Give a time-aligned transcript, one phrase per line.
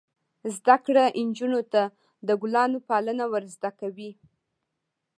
[0.55, 1.81] زده کړه نجونو ته
[2.27, 4.11] د ګلانو پالنه ور زده کوي.